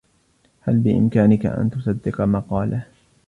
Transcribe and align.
هل 0.61 0.77
بإمكانك 0.77 1.45
أن 1.45 1.69
تصدق 1.69 2.21
ما 2.21 2.39
قاله؟ 2.39 2.85